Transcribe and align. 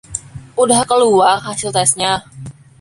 udah 0.63 0.81
keluar 0.91 1.35
hasil 1.47 1.69
testnya? 1.77 2.13